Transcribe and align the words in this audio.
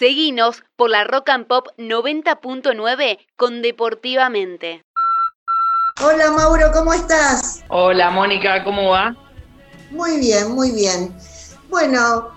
Seguinos 0.00 0.62
por 0.76 0.88
la 0.88 1.04
Rock 1.04 1.28
and 1.28 1.46
Pop 1.46 1.66
90.9 1.76 3.18
con 3.36 3.60
Deportivamente. 3.60 4.82
Hola 6.02 6.30
Mauro, 6.30 6.72
¿cómo 6.72 6.94
estás? 6.94 7.62
Hola 7.68 8.08
Mónica, 8.08 8.64
¿cómo 8.64 8.88
va? 8.88 9.14
Muy 9.90 10.16
bien, 10.16 10.52
muy 10.52 10.70
bien. 10.70 11.14
Bueno, 11.68 12.30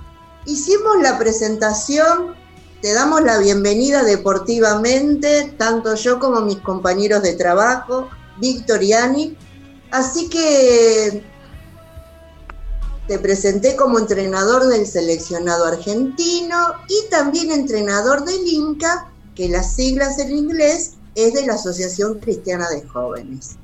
hicimos 0.46 0.98
la 1.02 1.18
presentación, 1.18 2.36
te 2.82 2.94
damos 2.94 3.22
la 3.22 3.38
bienvenida 3.38 4.04
deportivamente, 4.04 5.54
tanto 5.58 5.96
yo 5.96 6.20
como 6.20 6.42
mis 6.42 6.58
compañeros 6.58 7.24
de 7.24 7.38
trabajo, 7.38 8.10
Víctor 8.40 8.84
y 8.84 8.92
Ani. 8.92 9.38
Así 9.90 10.30
que 10.30 11.24
te 13.08 13.20
presenté 13.20 13.76
como 13.76 14.00
entrenador 14.00 14.68
del 14.68 14.86
seleccionado 14.88 15.66
argentino 15.66 16.58
y 16.88 17.10
también 17.10 17.52
entrenador 17.52 18.24
del 18.24 18.48
INCA, 18.48 19.12
que 19.36 19.50
las 19.50 19.76
siglas 19.76 20.20
en 20.20 20.32
inglés 20.32 20.94
es 21.16 21.34
de 21.34 21.46
la 21.46 21.54
Asociación 21.54 22.20
Cristiana 22.20 22.70
de 22.70 22.88
Jóvenes. 22.88 23.58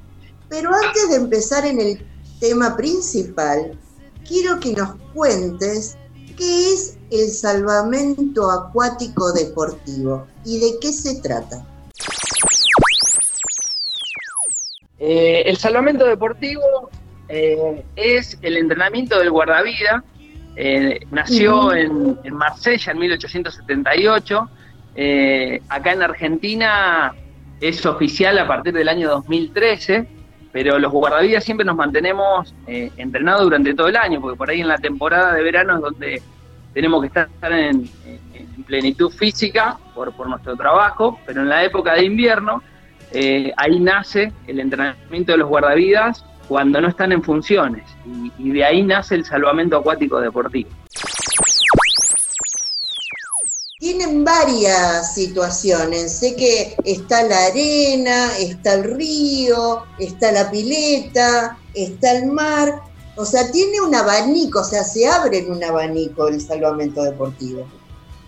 Pero 0.50 0.72
antes 0.74 1.10
de 1.10 1.16
empezar 1.16 1.66
en 1.66 1.80
el 1.80 2.06
tema 2.40 2.76
principal, 2.76 3.80
quiero 4.28 4.60
que 4.60 4.74
nos 4.74 4.96
cuentes 5.14 5.96
qué 6.38 6.74
es 6.74 6.98
el 7.12 7.32
salvamento 7.32 8.50
acuático 8.50 9.32
deportivo 9.32 10.28
y 10.44 10.60
de 10.60 10.80
qué 10.80 10.92
se 10.92 11.16
trata. 11.16 11.66
Eh, 15.00 15.44
el 15.46 15.58
salvamento 15.58 16.06
deportivo 16.06 16.90
eh, 17.30 17.86
es 17.96 18.38
el 18.42 18.58
entrenamiento 18.58 19.20
del 19.20 19.32
guardavida. 19.32 20.04
Eh, 20.56 21.00
nació 21.12 21.74
en, 21.74 22.18
Marsella 22.32 22.92
en 22.92 23.00
1878. 23.00 24.50
acá 25.70 25.94
en 25.94 26.02
Argentina 26.02 27.14
es 27.62 27.86
oficial 27.86 28.38
a 28.40 28.48
partir 28.48 28.74
del 28.74 28.90
año 28.90 29.10
2013, 29.10 30.08
pero 30.52 30.80
los 30.80 30.92
guardavidas 30.92 31.44
siempre 31.44 31.66
nos 31.66 31.76
mantenemos 31.76 32.54
entrenados 32.68 33.44
durante 33.44 33.74
todo 33.74 33.88
el 33.88 33.96
año, 33.96 34.20
porque 34.20 34.38
por 34.38 34.50
ahí 34.50 34.62
en 34.62 34.68
la 34.68 34.78
temporada 34.78 35.34
de 35.34 35.44
verano 35.44 35.76
es 35.76 35.82
donde 35.82 36.22
tenemos 36.74 37.02
que 37.02 37.08
estar 37.08 37.30
en, 37.52 37.90
plenitud 38.66 39.10
física 39.10 39.78
por, 39.96 40.14
por 40.14 40.30
nuestro 40.30 40.56
trabajo, 40.56 41.20
pero 41.26 41.42
en 41.42 41.50
la 41.50 41.64
época 41.64 41.96
de 41.96 42.06
invierno 42.06 42.62
eh, 43.12 43.52
ahí 43.58 43.80
nace 43.80 44.32
el 44.46 44.60
entrenamiento 44.60 45.32
de 45.32 45.40
los 45.40 45.50
guardavidas 45.50 46.24
cuando 46.50 46.82
no 46.82 46.90
están 46.90 47.12
en 47.12 47.24
funciones 47.24 47.84
y, 48.40 48.52
de 48.52 48.66
ahí 48.66 48.82
nace 48.82 49.14
el 49.14 49.24
salvamento 49.24 49.78
acuático 49.78 50.20
deportivo. 50.20 50.70
Tienen 53.78 54.26
varias 54.26 55.14
situaciones. 55.14 56.12
Sé 56.12 56.36
que 56.36 56.76
está 56.84 57.24
la 57.24 57.46
arena, 57.46 58.36
está 58.38 58.74
el 58.74 58.96
río, 58.96 59.84
está 60.00 60.32
la 60.32 60.52
pileta, 60.52 61.58
está 61.74 62.18
el 62.18 62.32
mar. 62.32 62.82
O 63.16 63.26
sea, 63.26 63.50
tiene 63.52 63.80
un 63.80 63.94
abanico, 63.94 64.62
o 64.62 64.64
sea, 64.64 64.84
se 64.84 65.08
abre 65.08 65.40
en 65.40 65.52
un 65.52 65.64
abanico 65.64 66.28
el 66.28 66.42
salvamento 66.42 67.04
deportivo. 67.04 67.66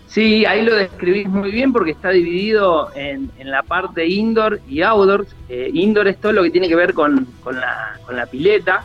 Sí, 0.06 0.44
ahí 0.44 0.62
lo 0.62 0.74
describís 0.74 1.26
muy 1.26 1.50
bien 1.50 1.72
porque 1.72 1.92
está 1.92 2.10
dividido 2.10 2.90
en, 2.94 3.30
la 3.44 3.62
parte 3.62 4.06
indoor 4.06 4.60
y 4.68 4.82
outdoor. 4.82 5.26
Eh, 5.48 5.70
indoor 5.72 6.08
es 6.08 6.20
todo 6.20 6.32
lo 6.32 6.42
que 6.42 6.50
tiene 6.50 6.68
que 6.68 6.76
ver 6.76 6.92
con, 6.92 7.26
la, 7.50 8.26
pileta, 8.26 8.84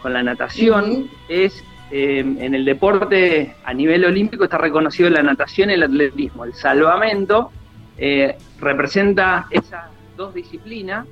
con 0.00 0.14
la 0.14 0.22
natación. 0.22 1.10
Es 1.28 1.62
eh, 1.90 2.20
en 2.20 2.54
el 2.54 2.64
deporte 2.64 3.54
a 3.64 3.74
nivel 3.74 4.06
olímpico 4.06 4.44
está 4.44 4.56
reconocido 4.56 5.10
la 5.10 5.22
natación 5.22 5.70
y 5.70 5.74
el 5.74 5.82
atletismo. 5.82 6.46
El 6.46 6.54
salvamento 6.54 7.50
eh, 7.98 8.38
representa 8.58 9.46
esas 9.50 9.90
dos 10.16 10.34
disciplinas 10.34 11.06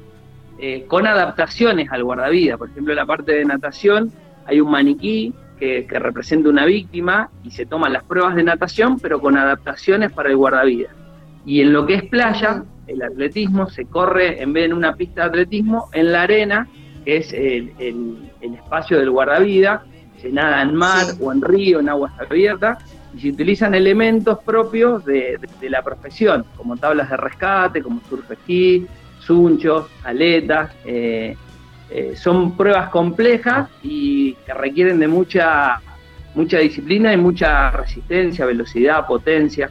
con 0.88 1.06
adaptaciones 1.06 1.90
al 1.90 2.04
guardavida. 2.04 2.58
Por 2.58 2.68
ejemplo, 2.68 2.92
en 2.92 2.96
la 2.98 3.06
parte 3.06 3.32
de 3.32 3.46
natación 3.46 4.12
hay 4.44 4.60
un 4.60 4.70
maniquí 4.70 5.32
que, 5.60 5.86
representa 5.88 6.48
una 6.48 6.64
víctima 6.64 7.30
y 7.44 7.50
se 7.50 7.66
toman 7.66 7.92
las 7.92 8.02
pruebas 8.02 8.34
de 8.34 8.42
natación, 8.42 8.98
pero 8.98 9.20
con 9.20 9.36
adaptaciones 9.36 10.10
para 10.10 10.30
el 10.30 10.36
guardavidas. 10.36 10.92
Y 11.44 11.60
en 11.60 11.72
lo 11.72 11.86
que 11.86 11.94
es 11.94 12.02
playa, 12.04 12.64
el 12.86 13.02
atletismo 13.02 13.68
se 13.68 13.84
corre, 13.84 14.42
en 14.42 14.52
vez 14.52 14.62
de 14.62 14.66
en 14.66 14.72
una 14.72 14.96
pista 14.96 15.22
de 15.22 15.28
atletismo, 15.28 15.88
en 15.92 16.12
la 16.12 16.22
arena, 16.22 16.66
que 17.04 17.18
es 17.18 17.32
el, 17.32 17.72
espacio 18.40 18.98
del 18.98 19.10
guardavida, 19.10 19.84
se 20.20 20.30
nada 20.30 20.62
en 20.62 20.74
mar 20.74 21.06
o 21.20 21.32
en 21.32 21.40
río, 21.40 21.80
en 21.80 21.88
aguas 21.88 22.12
abiertas, 22.18 22.78
y 23.14 23.20
se 23.20 23.28
utilizan 23.30 23.74
elementos 23.74 24.38
propios 24.44 25.04
de, 25.04 25.38
la 25.62 25.82
profesión, 25.82 26.44
como 26.56 26.76
tablas 26.76 27.10
de 27.10 27.16
rescate, 27.16 27.82
como 27.82 28.00
surf 28.08 28.30
esquí, 28.30 28.86
sunchos, 29.20 29.86
aletas, 30.04 30.70
eh, 30.84 31.36
eh, 31.90 32.14
son 32.16 32.56
pruebas 32.56 32.90
complejas 32.90 33.68
y 33.82 34.34
que 34.34 34.54
requieren 34.54 35.00
de 35.00 35.08
mucha, 35.08 35.80
mucha 36.34 36.58
disciplina 36.58 37.12
y 37.12 37.16
mucha 37.16 37.72
resistencia, 37.72 38.46
velocidad, 38.46 39.06
potencia. 39.06 39.70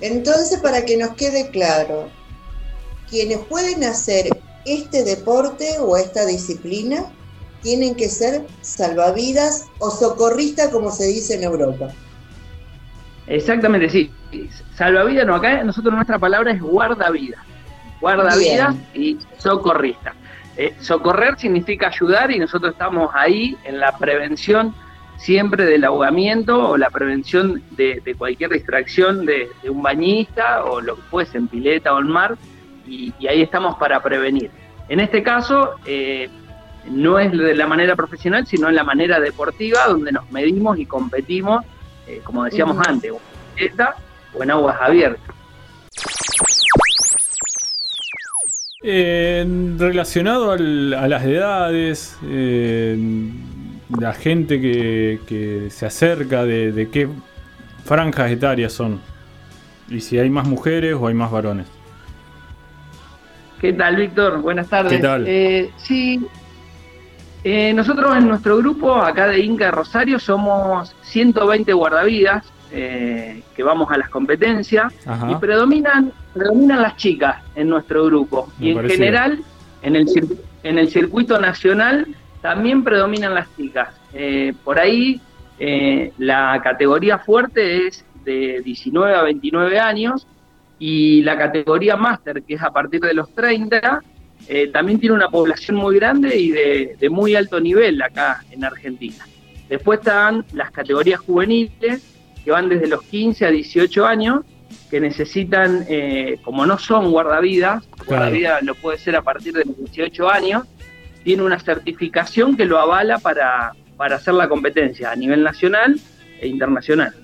Entonces, 0.00 0.60
para 0.60 0.84
que 0.86 0.96
nos 0.96 1.10
quede 1.10 1.50
claro, 1.50 2.08
quienes 3.10 3.38
pueden 3.40 3.84
hacer 3.84 4.28
este 4.64 5.04
deporte 5.04 5.76
o 5.80 5.96
esta 5.98 6.24
disciplina 6.24 7.04
tienen 7.62 7.94
que 7.94 8.08
ser 8.08 8.46
salvavidas 8.62 9.66
o 9.78 9.90
socorristas, 9.90 10.68
como 10.68 10.90
se 10.90 11.06
dice 11.06 11.34
en 11.34 11.42
Europa. 11.42 11.88
Exactamente, 13.26 13.90
sí. 13.90 14.10
Salvavidas, 14.74 15.26
no, 15.26 15.34
acá 15.34 15.62
nosotros 15.64 15.92
nuestra 15.92 16.18
palabra 16.18 16.52
es 16.52 16.62
guardavidas 16.62 17.40
guardavidas 18.00 18.76
y 18.94 19.18
socorrista. 19.38 20.14
Eh, 20.56 20.74
socorrer 20.80 21.38
significa 21.38 21.86
ayudar 21.86 22.30
y 22.30 22.38
nosotros 22.38 22.72
estamos 22.72 23.10
ahí 23.14 23.56
en 23.64 23.78
la 23.78 23.96
prevención 23.96 24.74
siempre 25.16 25.64
del 25.64 25.84
ahogamiento 25.84 26.70
o 26.70 26.76
la 26.76 26.90
prevención 26.90 27.62
de, 27.70 28.02
cualquier 28.16 28.50
distracción 28.50 29.26
de, 29.26 29.50
un 29.68 29.82
bañista 29.82 30.64
o 30.64 30.80
lo 30.80 30.96
que 30.96 31.02
fuese 31.02 31.38
en 31.38 31.48
pileta 31.48 31.94
o 31.94 32.00
en 32.00 32.08
mar 32.08 32.36
y, 32.86 33.12
ahí 33.28 33.42
estamos 33.42 33.76
para 33.76 34.02
prevenir. 34.02 34.50
En 34.88 35.00
este 35.00 35.22
caso, 35.22 35.74
eh, 35.84 36.28
no 36.86 37.18
es 37.18 37.30
de 37.30 37.54
la 37.54 37.66
manera 37.66 37.94
profesional, 37.94 38.46
sino 38.46 38.68
en 38.68 38.74
la 38.74 38.84
manera 38.84 39.20
deportiva, 39.20 39.86
donde 39.86 40.10
nos 40.10 40.30
medimos 40.30 40.78
y 40.78 40.86
competimos, 40.86 41.64
eh, 42.06 42.20
como 42.24 42.44
decíamos 42.44 42.78
antes, 42.86 43.12
en 43.12 43.18
pileta 43.54 43.94
o 44.34 44.42
en 44.42 44.50
aguas 44.50 44.76
abiertas. 44.80 45.37
Relacionado 49.78 50.52
a 50.52 50.56
las 50.56 51.24
edades, 51.24 52.18
la 53.98 54.12
gente 54.14 54.60
que, 54.60 55.68
se 55.70 55.86
acerca, 55.86 56.44
de, 56.44 56.88
qué 56.92 57.08
franjas 57.84 58.30
etarias 58.30 58.72
son. 58.72 59.00
Y 59.88 60.00
si 60.00 60.18
hay 60.18 60.30
más 60.30 60.46
mujeres 60.46 60.94
o 60.94 61.06
hay 61.06 61.14
más 61.14 61.30
varones. 61.30 61.66
¿Qué 63.60 63.72
tal, 63.72 63.96
Víctor? 63.96 64.40
Buenas 64.40 64.68
tardes. 64.68 64.92
¿Qué 64.92 64.98
tal? 64.98 65.24
Eh, 65.26 65.70
sí, 65.78 66.24
eh, 67.44 67.72
nosotros 67.72 68.16
en 68.16 68.28
nuestro 68.28 68.56
grupo, 68.58 68.96
acá 68.96 69.26
de 69.26 69.40
Inca 69.40 69.70
Rosario, 69.70 70.18
somos 70.18 70.94
120 71.02 71.72
guardavidas 71.72 72.44
eh, 72.70 73.42
que 73.56 73.62
vamos 73.62 73.90
a 73.90 73.96
las 73.96 74.10
competencias 74.10 74.92
y 75.30 75.34
predominan, 75.36 76.12
predominan 76.34 76.82
las 76.82 76.96
chicas 76.96 77.42
en 77.54 77.68
nuestro 77.68 78.04
grupo. 78.04 78.52
y 78.60 78.70
en 78.70 78.88
general, 78.88 79.38
en 79.82 79.96
el, 79.96 80.06
en 80.62 80.78
el 80.78 80.88
circuito 80.88 81.40
nacional 81.40 82.06
también 82.42 82.84
predominan 82.84 83.34
las 83.34 83.48
chicas. 83.56 83.88
Eh, 84.12 84.52
por 84.64 84.78
ahí 84.78 85.20
eh, 85.58 86.12
la 86.18 86.60
categoría 86.62 87.18
fuerte 87.18 87.86
es 87.86 88.04
de 88.24 88.60
19 88.62 89.14
a 89.14 89.22
29 89.22 89.78
años 89.78 90.26
y 90.78 91.22
la 91.22 91.38
categoría 91.38 91.96
máster, 91.96 92.42
que 92.42 92.54
es 92.54 92.62
a 92.62 92.70
partir 92.70 93.00
de 93.00 93.14
los 93.14 93.34
30, 93.34 94.02
también 94.72 94.98
tiene 94.98 95.14
una 95.14 95.28
población 95.28 95.76
muy 95.76 95.96
grande 95.96 96.36
y 96.38 96.50
de, 96.50 96.96
de 96.98 97.10
muy 97.10 97.34
alto 97.34 97.60
nivel 97.60 98.00
acá 98.00 98.42
en 98.50 98.64
Argentina. 98.64 99.24
Después 99.68 99.98
están 99.98 100.44
las 100.52 100.70
categorías 100.70 101.20
juveniles, 101.20 102.17
que 102.48 102.52
van 102.52 102.70
desde 102.70 102.86
los 102.86 103.02
15 103.02 103.44
a 103.44 103.50
18 103.50 104.06
años, 104.06 104.40
que 104.90 105.00
necesitan, 105.00 105.84
eh, 105.86 106.38
como 106.42 106.64
no 106.64 106.78
son 106.78 107.10
guardavidas, 107.10 107.84
guardavidas 108.06 108.62
lo 108.62 108.74
puede 108.74 108.96
ser 108.96 109.16
a 109.16 109.22
partir 109.22 109.52
de 109.52 109.66
los 109.66 109.76
18 109.76 110.30
años, 110.30 110.62
tiene 111.24 111.42
una 111.42 111.60
certificación 111.60 112.56
que 112.56 112.64
lo 112.64 112.78
avala 112.78 113.18
para, 113.18 113.74
hacer 113.98 114.32
la 114.32 114.48
competencia 114.48 115.10
a 115.10 115.16
nivel 115.16 115.42
nacional 115.42 116.00
e 116.40 116.48
internacional. 116.48 117.14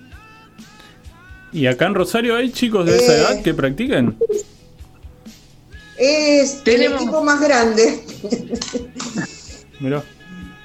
¿Y 1.55 1.69
acá 1.69 1.87
en 1.87 1.95
Rosario 1.95 2.37
hay 2.37 2.53
chicos 2.53 2.85
de 2.85 2.95
esa 2.95 3.15
eh, 3.15 3.21
edad 3.21 3.43
que 3.43 3.55
practiquen? 3.55 4.19
Es 5.97 6.61
el 6.67 6.83
equipo 6.83 7.25
más 7.25 7.41
grande. 7.41 8.05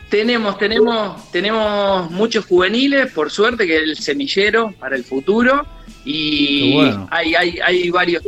Tenemos, 0.10 0.58
tenemos, 0.58 1.32
tenemos 1.32 2.10
muchos 2.10 2.46
juveniles, 2.46 3.12
por 3.12 3.30
suerte, 3.30 3.68
que 3.68 3.78
es 3.78 3.84
el 3.84 3.98
semillero 3.98 4.74
para 4.80 4.96
el 4.96 5.04
futuro. 5.04 5.66
Y 6.04 6.80
hay, 7.12 7.36
hay, 7.36 7.60
hay 7.60 7.90
varios 7.92 8.24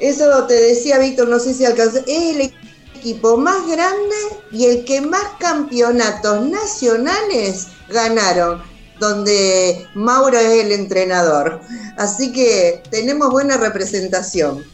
Eso 0.00 0.46
te 0.46 0.54
decía 0.54 0.98
Víctor, 0.98 1.28
no 1.28 1.38
sé 1.38 1.54
si 1.54 1.64
alcanzó. 1.64 1.98
Es 2.06 2.36
el 2.36 2.52
equipo 2.96 3.36
más 3.36 3.66
grande 3.68 4.16
y 4.50 4.64
el 4.64 4.84
que 4.84 5.00
más 5.00 5.22
campeonatos 5.38 6.44
nacionales 6.46 7.68
ganaron, 7.88 8.60
donde 8.98 9.86
Mauro 9.94 10.38
es 10.38 10.64
el 10.64 10.72
entrenador. 10.72 11.60
Así 11.96 12.32
que 12.32 12.82
tenemos 12.90 13.30
buena 13.30 13.56
representación. 13.56 14.64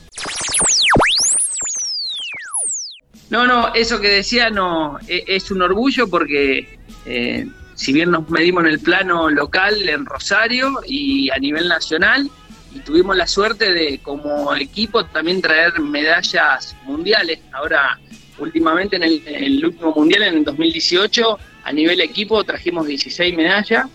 No, 3.34 3.48
no, 3.48 3.74
eso 3.74 4.00
que 4.00 4.06
decía 4.10 4.48
no 4.48 4.96
e, 5.08 5.24
es 5.26 5.50
un 5.50 5.60
orgullo 5.60 6.06
porque 6.06 6.78
eh, 7.04 7.44
si 7.74 7.92
bien 7.92 8.12
nos 8.12 8.30
medimos 8.30 8.62
en 8.62 8.70
el 8.70 8.78
plano 8.78 9.28
local 9.28 9.88
en 9.88 10.06
Rosario 10.06 10.78
y 10.86 11.28
a 11.30 11.38
nivel 11.38 11.66
nacional, 11.66 12.30
y 12.72 12.78
tuvimos 12.78 13.16
la 13.16 13.26
suerte 13.26 13.74
de 13.74 13.98
como 13.98 14.54
equipo 14.54 15.04
también 15.06 15.42
traer 15.42 15.80
medallas 15.80 16.76
mundiales. 16.84 17.40
Ahora, 17.50 17.98
últimamente 18.38 18.94
en 18.94 19.02
el, 19.02 19.64
último 19.64 19.92
mundial, 19.92 20.22
en 20.22 20.34
el 20.34 20.44
2018, 20.44 21.38
a 21.64 21.72
nivel 21.72 22.02
equipo 22.02 22.44
trajimos 22.44 22.86
16 22.86 23.36
medallas, 23.36 23.86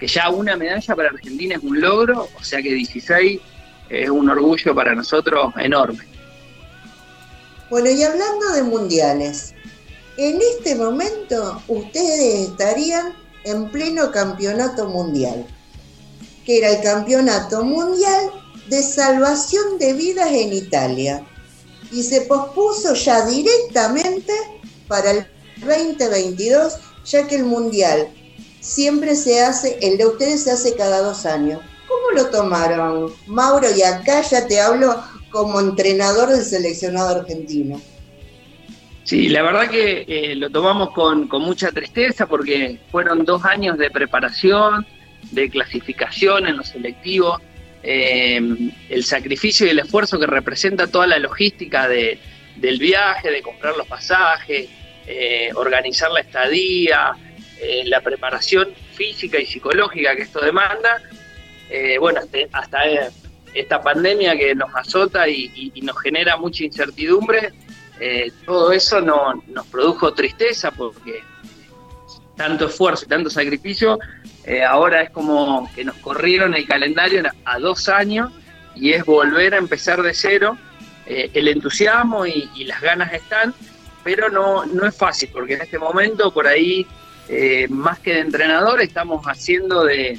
que 0.00 0.06
ya 0.06 0.30
una 0.30 0.56
medalla 0.56 0.96
para 0.96 1.10
Argentina 1.10 1.56
es 1.56 1.62
un 1.62 1.78
logro, 1.82 2.30
o 2.34 2.42
sea 2.42 2.62
que 2.62 2.72
16 2.72 3.40
es 3.90 4.08
un 4.08 4.30
orgullo 4.30 4.74
para 4.74 4.94
nosotros 4.94 5.52
enorme. 5.58 6.15
Bueno, 7.68 7.90
y 7.90 8.00
hablando 8.00 8.52
de 8.52 8.62
mundiales, 8.62 9.52
en 10.16 10.40
este 10.40 10.76
momento 10.76 11.60
ustedes 11.66 12.50
estarían 12.50 13.12
en 13.42 13.70
pleno 13.72 14.12
campeonato 14.12 14.88
mundial, 14.88 15.44
que 16.44 16.58
era 16.58 16.70
el 16.70 16.82
campeonato 16.82 17.64
mundial 17.64 18.30
de 18.68 18.82
salvación 18.84 19.78
de 19.78 19.94
vidas 19.94 20.30
en 20.30 20.52
Italia, 20.52 21.26
y 21.90 22.04
se 22.04 22.20
pospuso 22.22 22.94
ya 22.94 23.26
directamente 23.26 24.32
para 24.86 25.10
el 25.10 25.26
2022, 25.60 26.74
ya 27.04 27.26
que 27.26 27.34
el 27.34 27.44
mundial 27.44 28.08
siempre 28.60 29.16
se 29.16 29.42
hace, 29.42 29.76
el 29.82 29.98
de 29.98 30.06
ustedes 30.06 30.44
se 30.44 30.52
hace 30.52 30.76
cada 30.76 31.02
dos 31.02 31.26
años. 31.26 31.60
¿Cómo 31.88 32.10
lo 32.22 32.30
tomaron, 32.30 33.12
Mauro? 33.26 33.68
Y 33.74 33.82
acá 33.82 34.22
ya 34.22 34.46
te 34.46 34.60
hablo 34.60 35.02
como 35.30 35.60
entrenador 35.60 36.30
del 36.30 36.42
seleccionado 36.42 37.20
argentino. 37.20 37.80
Sí, 39.06 39.28
la 39.28 39.42
verdad 39.42 39.70
que 39.70 40.04
eh, 40.08 40.34
lo 40.34 40.50
tomamos 40.50 40.90
con, 40.90 41.28
mucha 41.28 41.70
tristeza 41.70 42.26
porque 42.26 42.80
fueron 42.90 43.24
dos 43.24 43.44
años 43.44 43.78
de 43.78 43.88
preparación, 43.88 44.84
de 45.30 45.48
clasificación 45.48 46.48
en 46.48 46.56
los 46.56 46.70
selectivos, 46.70 47.40
eh, 47.84 48.40
el 48.88 49.04
sacrificio 49.04 49.64
y 49.64 49.70
el 49.70 49.78
esfuerzo 49.78 50.18
que 50.18 50.26
representa 50.26 50.88
toda 50.88 51.06
la 51.06 51.20
logística 51.20 51.88
de, 51.88 52.18
del 52.56 52.80
viaje, 52.80 53.30
de 53.30 53.42
comprar 53.42 53.76
los 53.76 53.86
pasajes, 53.86 54.68
eh, 55.06 55.50
organizar 55.54 56.10
la 56.10 56.20
estadía, 56.20 57.12
la 57.84 58.00
preparación 58.00 58.70
física 58.92 59.38
y 59.38 59.46
psicológica 59.46 60.16
que 60.16 60.22
esto 60.22 60.40
demanda. 60.40 61.00
bueno, 62.00 62.20
hasta, 62.20 62.38
hasta 62.52 62.78
esta 63.56 63.82
pandemia 63.82 64.36
que 64.36 64.54
nos 64.54 64.74
azota 64.74 65.28
y, 65.28 65.72
nos 65.82 65.98
genera 66.00 66.36
mucha 66.36 66.64
incertidumbre, 66.64 67.52
eh, 67.98 68.30
todo 68.44 68.72
eso 68.72 69.00
no, 69.00 69.42
nos 69.48 69.66
produjo 69.68 70.12
tristeza 70.12 70.70
porque 70.70 71.22
tanto 72.36 72.66
esfuerzo 72.66 73.06
y 73.06 73.08
tanto 73.08 73.30
sacrificio, 73.30 73.98
eh, 74.44 74.62
ahora 74.62 75.02
es 75.02 75.10
como 75.10 75.70
que 75.74 75.84
nos 75.84 75.96
corrieron 75.96 76.54
el 76.54 76.66
calendario 76.66 77.22
a 77.44 77.58
dos 77.58 77.88
años 77.88 78.30
y 78.74 78.92
es 78.92 79.04
volver 79.04 79.54
a 79.54 79.58
empezar 79.58 80.02
de 80.02 80.12
cero. 80.12 80.58
Eh, 81.06 81.30
el 81.34 81.48
entusiasmo 81.48 82.26
y, 82.26 82.50
y, 82.56 82.64
las 82.64 82.80
ganas 82.80 83.12
están, 83.12 83.54
pero 84.04 84.28
no, 84.28 84.66
no 84.66 84.86
es 84.86 84.94
fácil 84.94 85.30
porque 85.32 85.54
en 85.54 85.62
este 85.62 85.78
momento 85.78 86.32
por 86.32 86.46
ahí 86.46 86.86
más 87.70 87.98
que 87.98 88.14
de 88.14 88.20
entrenador, 88.20 88.80
estamos 88.80 89.24
haciendo 89.24 89.82
de, 89.82 90.16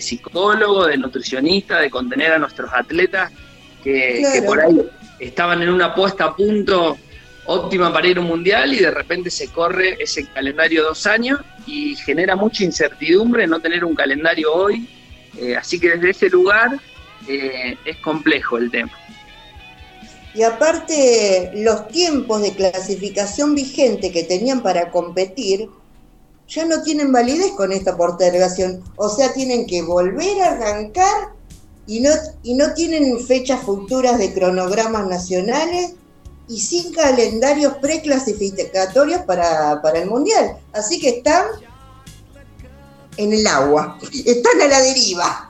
psicólogo, 0.00 0.86
de 0.86 0.96
nutricionista, 0.96 1.80
de 1.80 1.90
contener 1.90 2.32
a 2.32 2.38
nuestros 2.38 2.70
atletas 2.72 3.32
que, 3.82 4.42
por 4.46 4.60
ahí 4.60 4.80
estaban 5.18 5.62
en 5.62 5.70
una 5.70 5.94
puesta 5.94 6.26
a 6.26 6.36
punto 6.36 6.96
óptima 7.46 7.92
para 7.92 8.06
ir 8.06 8.18
a 8.18 8.20
un 8.20 8.26
mundial 8.26 8.74
y 8.74 8.78
de 8.78 8.90
repente 8.90 9.30
se 9.30 9.48
corre 9.48 9.96
ese 10.02 10.26
calendario 10.26 10.84
dos 10.84 11.06
años 11.06 11.40
y 11.66 11.96
genera 11.96 12.36
mucha 12.36 12.64
incertidumbre 12.64 13.46
no 13.46 13.60
tener 13.60 13.84
un 13.84 13.94
calendario 13.94 14.52
hoy. 14.52 14.88
Eh, 15.38 15.56
así 15.56 15.80
que 15.80 15.90
desde 15.90 16.10
ese 16.10 16.30
lugar 16.30 16.78
eh, 17.26 17.76
es 17.84 17.96
complejo 17.98 18.58
el 18.58 18.70
tema. 18.70 18.92
Y 20.34 20.42
aparte, 20.42 21.50
los 21.54 21.88
tiempos 21.88 22.42
de 22.42 22.52
clasificación 22.54 23.54
vigente 23.54 24.12
que 24.12 24.24
tenían 24.24 24.62
para 24.62 24.90
competir 24.90 25.68
ya 26.48 26.64
no 26.64 26.82
tienen 26.82 27.12
validez 27.12 27.52
con 27.56 27.72
esta 27.72 27.96
postergación. 27.96 28.82
O 28.96 29.08
sea, 29.08 29.32
tienen 29.32 29.66
que 29.66 29.82
volver 29.82 30.40
a 30.42 30.52
arrancar 30.52 31.34
y 31.86 32.00
no, 32.00 32.10
y 32.42 32.54
no 32.54 32.72
tienen 32.74 33.20
fechas 33.20 33.62
futuras 33.62 34.18
de 34.18 34.32
cronogramas 34.32 35.06
nacionales 35.08 35.94
y 36.48 36.58
sin 36.58 36.92
calendarios 36.94 37.74
preclasificatorios 37.74 39.22
para, 39.22 39.80
para 39.82 39.98
el 39.98 40.08
Mundial. 40.08 40.56
Así 40.72 40.98
que 40.98 41.10
están 41.10 41.44
en 43.18 43.32
el 43.32 43.46
agua, 43.46 43.98
están 44.24 44.60
a 44.62 44.68
la 44.68 44.80
deriva. 44.80 45.48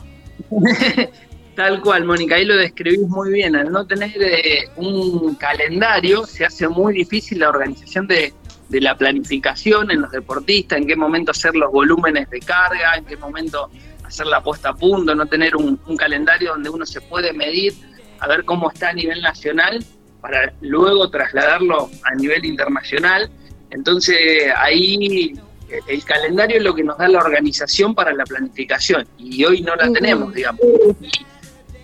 Tal 1.54 1.82
cual, 1.82 2.04
Mónica, 2.04 2.36
ahí 2.36 2.44
lo 2.44 2.56
describís 2.56 3.08
muy 3.08 3.32
bien. 3.32 3.56
Al 3.56 3.72
no 3.72 3.84
tener 3.84 4.12
eh, 4.16 4.68
un 4.76 5.34
calendario, 5.34 6.24
se 6.24 6.44
hace 6.44 6.68
muy 6.68 6.94
difícil 6.94 7.40
la 7.40 7.48
organización 7.48 8.06
de, 8.06 8.32
de 8.68 8.80
la 8.80 8.96
planificación 8.96 9.90
en 9.90 10.02
los 10.02 10.10
deportistas, 10.10 10.78
en 10.78 10.86
qué 10.86 10.96
momento 10.96 11.30
hacer 11.30 11.54
los 11.54 11.72
volúmenes 11.72 12.28
de 12.30 12.40
carga, 12.40 12.94
en 12.96 13.04
qué 13.04 13.16
momento 13.16 13.70
hacer 14.04 14.26
la 14.26 14.42
puesta 14.42 14.70
a 14.70 14.74
punto, 14.74 15.14
no 15.14 15.26
tener 15.26 15.56
un, 15.56 15.78
calendario 15.96 16.52
donde 16.52 16.70
uno 16.70 16.84
se 16.86 17.00
puede 17.00 17.32
medir, 17.32 17.74
a 18.20 18.28
ver 18.28 18.44
cómo 18.44 18.70
está 18.70 18.90
a 18.90 18.92
nivel 18.92 19.22
nacional, 19.22 19.84
para 20.20 20.52
luego 20.60 21.08
trasladarlo 21.10 21.90
a 22.04 22.14
nivel 22.14 22.44
internacional. 22.44 23.30
Entonces 23.70 24.52
ahí 24.56 25.34
eh, 25.68 25.80
el 25.86 26.04
calendario 26.04 26.58
es 26.58 26.62
lo 26.62 26.74
que 26.74 26.84
nos 26.84 26.98
da 26.98 27.08
la 27.08 27.18
organización 27.18 27.94
para 27.94 28.12
la 28.12 28.24
planificación 28.24 29.06
y 29.18 29.44
hoy 29.44 29.62
no 29.62 29.76
la 29.76 29.90
tenemos, 29.92 30.34
digamos, 30.34 30.60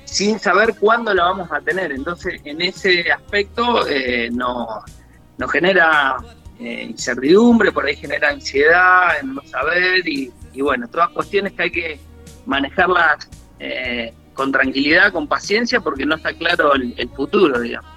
sin 0.05 0.39
saber 0.39 0.75
cuándo 0.79 1.15
la 1.15 1.25
vamos 1.25 1.51
a 1.53 1.61
tener. 1.61 1.93
Entonces 1.93 2.41
en 2.45 2.61
ese 2.61 3.11
aspecto 3.13 3.87
eh, 3.89 4.31
nos 4.31 5.53
genera 5.53 6.17
eh, 6.61 6.87
incertidumbre, 6.91 7.73
por 7.73 7.85
ahí 7.85 7.97
genera 7.97 8.31
ansiedad 8.31 9.19
en 9.21 9.35
no 9.35 9.43
saber 9.43 10.07
y, 10.07 10.33
bueno, 10.61 10.89
todas 10.89 11.11
cuestiones 11.11 11.53
que 11.53 11.63
hay 11.65 11.71
que 11.71 12.01
manejarlas 12.47 13.29
eh, 13.59 14.15
con 14.35 14.53
tranquilidad, 14.53 15.13
con 15.13 15.27
paciencia, 15.27 15.81
porque 15.81 16.07
no 16.07 16.17
está 16.17 16.33
claro 16.33 16.75
el, 16.75 17.11
futuro, 17.17 17.61
digamos. 17.61 17.91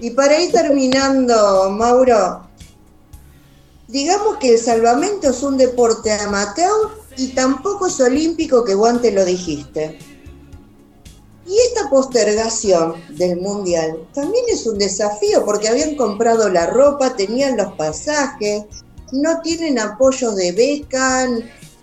Y 0.00 0.10
para 0.10 0.40
ir 0.40 0.50
terminando, 0.50 1.70
Mauro, 1.70 2.48
digamos 3.88 4.38
que 4.38 4.54
el 4.54 4.58
salvamento 4.58 5.30
es 5.30 5.42
un 5.42 5.56
deporte 5.56 6.12
amateur 6.12 6.90
y 7.16 7.28
tampoco 7.28 7.86
es 7.86 8.00
olímpico, 8.00 8.64
que 8.64 8.74
vos 8.74 8.88
antes 8.88 9.14
lo 9.14 9.24
dijiste. 9.24 9.98
Y 11.46 11.58
esta 11.58 11.90
postergación 11.90 12.94
del 13.10 13.40
Mundial 13.40 13.98
también 14.14 14.44
es 14.48 14.66
un 14.66 14.78
desafío 14.78 15.44
porque 15.44 15.68
habían 15.68 15.96
comprado 15.96 16.48
la 16.48 16.66
ropa, 16.66 17.16
tenían 17.16 17.56
los 17.56 17.72
pasajes, 17.72 18.64
no 19.12 19.40
tienen 19.42 19.78
apoyo 19.78 20.32
de 20.32 20.52
beca, 20.52 21.26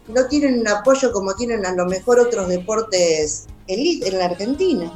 no 0.07 0.27
tienen 0.27 0.61
un 0.61 0.67
apoyo 0.67 1.11
como 1.11 1.33
tienen 1.35 1.65
a 1.65 1.73
lo 1.73 1.85
mejor 1.85 2.19
otros 2.19 2.47
deportes 2.47 3.47
elite 3.67 4.07
en 4.07 4.17
la 4.17 4.25
Argentina. 4.25 4.91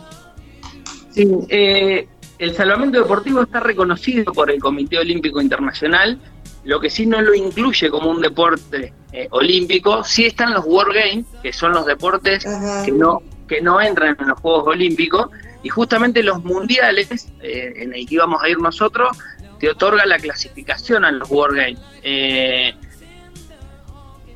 Sí, 1.12 1.30
eh, 1.50 2.08
el 2.40 2.56
salvamento 2.56 3.00
deportivo 3.00 3.42
está 3.42 3.60
reconocido 3.60 4.34
por 4.34 4.50
el 4.50 4.60
Comité 4.60 4.98
Olímpico 4.98 5.42
Internacional, 5.42 6.20
lo 6.64 6.80
que 6.80 6.90
sí 6.90 7.06
no 7.06 7.22
lo 7.22 7.34
incluye 7.34 7.90
como 7.90 8.10
un 8.10 8.22
deporte 8.22 8.94
eh, 9.12 9.28
olímpico, 9.32 10.04
sí 10.04 10.26
están 10.26 10.54
los 10.54 10.66
World 10.66 10.96
Games, 10.96 11.26
que 11.44 11.54
son 11.54 11.74
los 11.74 11.86
deportes 11.86 12.46
que 12.86 12.92
no 12.92 13.22
que 13.48 13.62
no 13.62 13.82
entran 13.82 14.16
en 14.20 14.28
los 14.28 14.40
Juegos 14.40 14.68
Olímpicos 14.68 15.30
y 15.64 15.70
justamente 15.70 16.24
los 16.24 16.44
mundiales 16.44 17.30
eh, 17.42 17.74
en 17.78 17.94
el 17.94 18.06
que 18.08 18.16
íbamos 18.16 18.42
a 18.44 18.50
ir 18.50 18.60
nosotros 18.60 19.18
te 19.60 19.70
otorga 19.70 20.06
la 20.06 20.18
clasificación 20.18 21.06
a 21.06 21.12
los 21.12 21.30
World 21.32 21.58
Games. 21.58 21.80
Eh, 22.02 22.74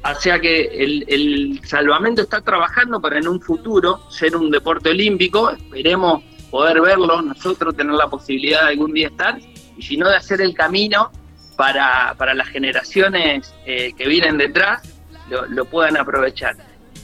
o 0.03 0.15
sea 0.21 0.39
que 0.39 0.61
el, 0.65 1.59
salvamento 1.65 2.21
está 2.21 2.39
trabajando 2.39 3.01
para 3.01 3.17
en 3.17 3.27
un 3.27 3.41
futuro 3.41 4.09
ser 4.09 4.37
un 4.37 4.49
deporte 4.49 4.89
olímpico, 4.89 5.49
esperemos 5.49 6.23
poder 6.49 6.79
verlo, 6.79 7.21
nosotros 7.21 7.75
tener 7.75 7.93
la 7.93 8.07
posibilidad 8.07 8.63
de 8.63 8.69
algún 8.69 8.93
día 8.93 9.07
estar, 9.07 9.37
y 9.75 9.81
sino 9.81 10.07
de 10.07 10.15
hacer 10.15 10.39
el 10.39 10.53
camino 10.53 11.11
para, 11.57 12.15
para 12.17 12.33
las 12.33 12.47
generaciones 12.47 13.53
eh, 13.65 13.91
que 13.97 14.07
vienen 14.07 14.37
detrás 14.37 14.81
lo, 15.29 15.45
lo, 15.47 15.65
puedan 15.65 15.97
aprovechar. 15.97 16.55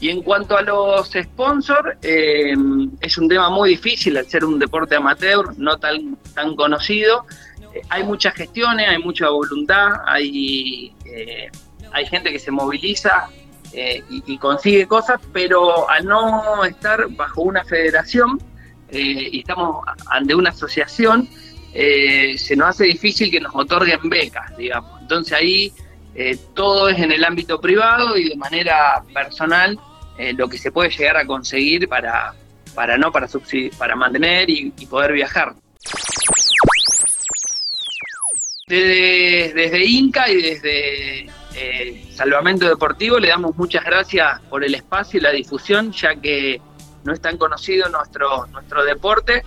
Y 0.03 0.09
en 0.09 0.21
cuanto 0.21 0.57
a 0.57 0.61
los 0.61 1.11
sponsors, 1.11 1.97
eh, 2.01 2.53
es 2.99 3.17
un 3.17 3.29
tema 3.29 3.49
muy 3.49 3.69
difícil 3.69 4.17
al 4.17 4.27
ser 4.27 4.43
un 4.43 4.59
deporte 4.59 4.95
amateur, 4.95 5.57
no 5.57 5.77
tan, 5.77 6.17
tan 6.35 6.57
conocido. 6.57 7.25
Eh, 7.73 7.81
hay 7.87 8.03
muchas 8.03 8.33
gestiones, 8.33 8.89
hay 8.89 8.97
mucha 8.97 9.29
voluntad, 9.29 10.01
hay, 10.05 10.93
hay 11.93 12.05
gente 12.07 12.33
que 12.33 12.39
se 12.39 12.51
moviliza 12.51 13.29
y, 13.73 14.33
y, 14.33 14.37
consigue 14.37 14.85
cosas, 14.87 15.21
pero 15.31 15.89
al 15.89 16.03
no 16.05 16.65
estar 16.65 17.07
bajo 17.11 17.43
una 17.43 17.63
federación 17.63 18.39
y 18.91 19.39
estamos 19.39 19.85
ante 20.11 20.35
una 20.35 20.49
asociación, 20.49 21.29
eh, 21.73 22.37
se 22.37 22.57
nos 22.57 22.69
hace 22.69 22.83
difícil 22.83 23.31
que 23.31 23.39
nos 23.39 23.55
otorguen 23.55 23.99
becas, 24.03 24.55
digamos. 24.57 25.01
Entonces 25.01 25.33
ahí 25.33 25.73
eh, 26.13 26.37
todo 26.53 26.89
es 26.89 26.99
en 26.99 27.11
el 27.11 27.23
ámbito 27.23 27.59
privado 27.59 28.15
y 28.15 28.29
de 28.29 28.35
manera 28.35 29.03
personal 29.13 29.79
eh, 30.17 30.33
lo 30.33 30.47
que 30.47 30.57
se 30.57 30.71
puede 30.71 30.89
llegar 30.89 31.17
a 31.17 31.25
conseguir 31.25 31.87
para, 31.87 32.33
para 32.75 32.97
no 32.97 33.11
para 33.11 33.27
para 33.77 33.95
mantener 33.95 34.49
y, 34.49 34.71
poder 34.89 35.13
viajar. 35.13 35.53
Desde, 38.67 39.53
desde, 39.53 39.85
Inca 39.85 40.29
y 40.29 40.41
desde 40.41 41.29
Salvamento 42.13 42.67
Deportivo 42.67 43.19
le 43.19 43.27
damos 43.27 43.55
muchas 43.57 43.83
gracias 43.83 44.39
por 44.49 44.63
el 44.63 44.73
espacio 44.75 45.19
y 45.19 45.23
la 45.23 45.31
difusión, 45.31 45.91
ya 45.91 46.15
que 46.15 46.61
no 47.03 47.13
es 47.13 47.21
tan 47.21 47.37
conocido 47.37 47.89
nuestro, 47.89 48.47
nuestro 48.47 48.85
deporte, 48.85 49.43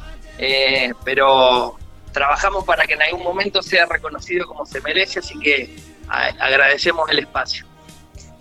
pero 1.04 1.76
trabajamos 2.12 2.64
para 2.64 2.86
que 2.86 2.94
en 2.94 3.02
algún 3.02 3.22
momento 3.22 3.60
sea 3.62 3.84
reconocido 3.84 4.46
como 4.46 4.64
se 4.64 4.80
merece, 4.80 5.18
así 5.18 5.38
que 5.38 5.76
agradecemos 6.08 7.10
el 7.10 7.18
espacio. 7.18 7.66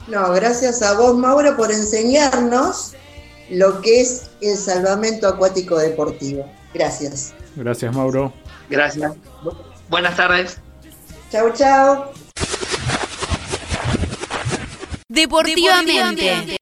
No, 0.08 0.32
gracias 0.34 0.82
a 0.82 0.94
vos, 0.94 1.16
Mauro, 1.18 1.58
por 1.58 1.72
enseñarnos 1.72 2.94
lo 3.50 3.82
que 3.82 4.02
es 4.02 4.30
el 4.42 4.56
salvamento 4.56 5.28
acuático 5.28 5.78
deportivo. 5.78 6.50
Gracias. 6.74 7.34
Gracias, 7.56 7.96
Mauro. 7.96 8.34
Gracias. 8.70 9.14
Buenas 9.90 10.16
tardes. 10.16 10.58
Chau, 11.32 11.52
chau. 11.54 12.06
Deportivamente. 15.08 16.46